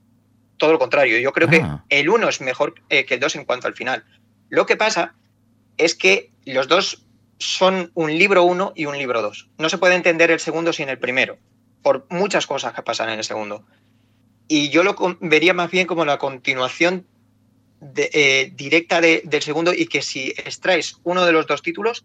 Todo 0.57 0.73
lo 0.73 0.78
contrario, 0.81 1.16
yo 1.19 1.33
creo 1.33 1.49
ah. 1.52 1.85
que 1.88 2.00
el 2.00 2.11
1 2.11 2.28
es 2.28 2.40
mejor 2.40 2.75
eh, 2.88 3.04
que 3.04 3.14
el 3.14 3.21
2 3.21 3.37
en 3.37 3.45
cuanto 3.45 3.69
al 3.69 3.75
final. 3.75 4.04
Lo 4.49 4.66
que 4.66 4.76
pasa 4.76 5.14
es 5.78 5.95
que 5.95 6.31
los 6.45 6.66
dos 6.66 7.07
son 7.38 7.92
un 7.95 8.19
libro 8.19 8.42
1 8.42 8.73
y 8.75 8.87
un 8.87 8.99
libro 8.99 9.23
2. 9.23 9.49
No 9.59 9.69
se 9.69 9.78
puede 9.78 9.95
entender 9.95 10.33
el 10.33 10.40
segundo 10.40 10.73
sin 10.73 10.88
el 10.88 10.99
primero, 10.99 11.38
por 11.83 12.04
muchas 12.11 12.49
cosas 12.49 12.75
que 12.75 12.83
pasan 12.83 13.11
en 13.11 13.19
el 13.19 13.25
segundo. 13.25 13.64
Y 14.49 14.71
yo 14.71 14.83
lo 14.83 14.97
vería 15.21 15.54
más 15.54 15.71
bien 15.71 15.87
como 15.87 16.04
la 16.04 16.19
continuación 16.19 17.07
de, 17.83 18.11
eh, 18.12 18.53
directa 18.55 19.01
de, 19.01 19.23
del 19.25 19.43
segundo 19.43 19.75
y 19.75 19.87
que 19.87 20.03
si 20.03 20.29
extraes 20.31 20.99
uno 21.03 21.27
de 21.27 21.33
los 21.33 21.49
dos 21.49 21.62
títulos, 21.62 22.05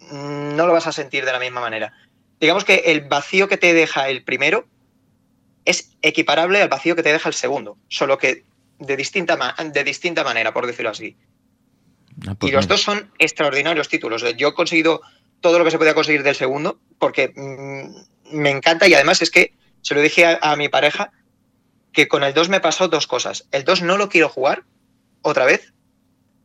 mm, 0.00 0.56
no 0.56 0.66
lo 0.66 0.72
vas 0.72 0.88
a 0.88 0.92
sentir 0.92 1.24
de 1.24 1.32
la 1.32 1.38
misma 1.38 1.60
manera. 1.60 1.92
Digamos 2.40 2.64
que 2.64 2.82
el 2.86 3.02
vacío 3.02 3.48
que 3.48 3.56
te 3.56 3.72
deja 3.72 4.08
el 4.08 4.24
primero 4.24 4.66
es 5.64 5.92
equiparable 6.02 6.60
al 6.60 6.68
vacío 6.68 6.96
que 6.96 7.04
te 7.04 7.12
deja 7.12 7.28
el 7.28 7.34
segundo, 7.34 7.78
solo 7.88 8.18
que 8.18 8.44
de 8.80 8.96
distinta, 8.96 9.54
de 9.64 9.84
distinta 9.84 10.24
manera, 10.24 10.52
por 10.52 10.66
decirlo 10.66 10.90
así. 10.90 11.16
Ah, 12.26 12.34
pues 12.34 12.50
y 12.50 12.54
los 12.54 12.64
mira. 12.64 12.74
dos 12.74 12.82
son 12.82 13.12
extraordinarios 13.20 13.88
títulos. 13.88 14.24
Yo 14.36 14.48
he 14.48 14.54
conseguido 14.54 15.02
todo 15.40 15.60
lo 15.60 15.64
que 15.64 15.70
se 15.70 15.78
podía 15.78 15.94
conseguir 15.94 16.24
del 16.24 16.34
segundo, 16.34 16.80
porque 16.98 17.32
mmm, 17.36 18.36
me 18.36 18.50
encanta 18.50 18.88
y 18.88 18.94
además 18.94 19.22
es 19.22 19.30
que 19.30 19.54
se 19.82 19.94
lo 19.94 20.00
dije 20.00 20.26
a, 20.26 20.38
a 20.42 20.56
mi 20.56 20.68
pareja, 20.68 21.12
que 21.92 22.08
con 22.08 22.24
el 22.24 22.34
2 22.34 22.48
me 22.48 22.60
pasó 22.60 22.88
dos 22.88 23.06
cosas. 23.06 23.46
El 23.52 23.64
2 23.64 23.82
no 23.82 23.96
lo 23.96 24.08
quiero 24.08 24.28
jugar 24.28 24.64
otra 25.22 25.44
vez, 25.44 25.72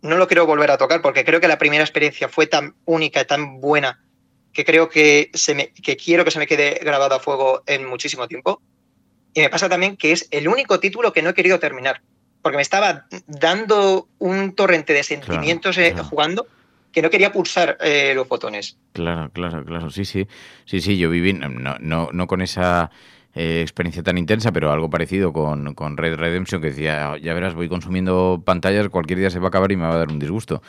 no 0.02 0.18
lo 0.18 0.28
quiero 0.28 0.46
volver 0.46 0.72
a 0.72 0.78
tocar 0.78 1.02
porque 1.02 1.26
creo 1.26 1.40
que 1.40 1.48
la 1.48 1.58
primera 1.58 1.84
experiencia 1.84 2.30
fue 2.30 2.48
tan 2.48 2.76
única 2.86 3.22
y 3.22 3.26
tan 3.26 3.60
buena 3.60 4.04
que 4.54 4.66
creo 4.66 4.90
que, 4.90 5.30
se 5.34 5.56
me, 5.56 5.70
que 5.70 5.96
quiero 5.98 6.26
que 6.26 6.32
se 6.32 6.40
me 6.40 6.48
quede 6.48 6.80
grabado 6.84 7.16
a 7.16 7.20
fuego 7.20 7.64
en 7.68 7.88
muchísimo 7.88 8.28
tiempo. 8.28 8.62
Y 9.34 9.42
me 9.42 9.50
pasa 9.50 9.70
también 9.70 9.98
que 9.98 10.12
es 10.12 10.28
el 10.32 10.48
único 10.48 10.80
título 10.80 11.14
que 11.14 11.22
no 11.22 11.30
he 11.30 11.34
querido 11.34 11.60
terminar, 11.60 12.02
porque 12.42 12.56
me 12.56 12.64
estaba 12.64 13.06
dando 13.28 14.08
un 14.18 14.56
torrente 14.56 14.94
de 14.94 15.04
sentimientos 15.04 15.76
claro, 15.76 15.94
claro. 15.94 16.10
jugando 16.10 16.48
que 16.92 17.04
no 17.04 17.12
quería 17.12 17.32
pulsar 17.32 17.78
eh, 17.82 18.14
los 18.16 18.28
botones. 18.28 18.78
Claro, 18.94 19.30
claro, 19.32 19.64
claro, 19.64 19.92
sí, 19.92 20.06
sí, 20.06 20.28
sí, 20.66 20.82
sí, 20.82 20.98
yo 20.98 21.12
viví, 21.12 21.34
no, 21.34 21.50
no, 21.80 22.10
no 22.12 22.28
con 22.28 22.42
esa 22.42 22.90
eh, 23.38 23.62
experiencia 23.62 24.02
tan 24.02 24.18
intensa, 24.18 24.52
pero 24.52 24.72
algo 24.72 24.90
parecido 24.90 25.32
con, 25.32 25.76
Red 25.96 26.16
Redemption, 26.16 26.60
que 26.60 26.70
decía, 26.70 27.18
ya 27.22 27.36
verás, 27.36 27.54
voy 27.54 27.70
consumiendo 27.70 28.42
pantallas, 28.44 28.90
cualquier 28.90 29.20
día 29.20 29.30
se 29.30 29.38
va 29.38 29.46
a 29.46 29.50
acabar 29.50 29.72
y 29.72 29.76
me 29.76 29.84
va 29.84 29.94
a 29.94 29.98
dar 29.98 30.10
un 30.10 30.18
disgusto. 30.18 30.64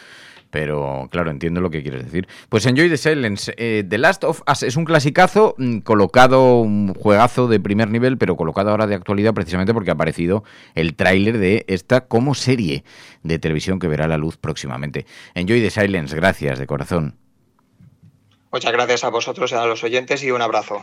Pero 0.50 1.08
claro, 1.10 1.30
entiendo 1.30 1.62
lo 1.62 1.70
que 1.70 1.82
quieres 1.82 2.04
decir. 2.04 2.28
Pues 2.50 2.66
Enjoy 2.66 2.90
the 2.90 2.98
Silence. 2.98 3.54
Eh, 3.56 3.84
the 3.88 3.96
Last 3.96 4.24
of 4.24 4.42
Us 4.50 4.62
es 4.62 4.76
un 4.76 4.84
clasicazo 4.84 5.54
mm, 5.56 5.78
colocado, 5.78 6.60
un 6.60 6.92
juegazo 6.92 7.48
de 7.48 7.58
primer 7.58 7.90
nivel, 7.90 8.18
pero 8.18 8.36
colocado 8.36 8.70
ahora 8.70 8.86
de 8.86 8.94
actualidad 8.94 9.32
precisamente 9.32 9.72
porque 9.72 9.90
ha 9.90 9.94
aparecido 9.94 10.44
el 10.74 10.94
tráiler 10.94 11.38
de 11.38 11.64
esta 11.68 12.02
como 12.02 12.34
serie 12.34 12.84
de 13.22 13.38
televisión 13.38 13.78
que 13.78 13.88
verá 13.88 14.08
la 14.08 14.18
luz 14.18 14.36
próximamente. 14.36 15.06
Enjoy 15.34 15.62
the 15.62 15.70
Silence, 15.70 16.14
gracias 16.14 16.58
de 16.58 16.66
corazón. 16.66 17.16
Muchas 18.52 18.72
gracias 18.72 19.04
a 19.04 19.08
vosotros 19.08 19.52
y 19.52 19.54
a 19.54 19.64
los 19.64 19.84
oyentes 19.84 20.22
y 20.22 20.30
un 20.30 20.42
abrazo. 20.42 20.82